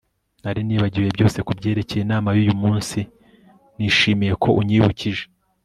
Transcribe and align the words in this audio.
Nari 0.43 0.61
nibagiwe 0.63 1.07
byose 1.15 1.37
kubyerekeye 1.47 2.01
inama 2.03 2.29
yuyu 2.35 2.55
munsi 2.61 2.99
Nishimiye 3.77 4.33
ko 4.43 4.49
unyibukije 4.59 5.23